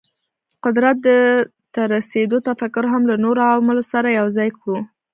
قدرت 0.63 0.97
ته 1.05 1.17
د 1.73 1.75
رسېدو 1.93 2.37
تفکر 2.49 2.85
هم 2.93 3.01
له 3.09 3.15
نورو 3.23 3.39
عواملو 3.49 3.83
سره 3.91 4.07
یو 4.19 4.27
ځای 4.37 4.49
کړو. 4.59 4.77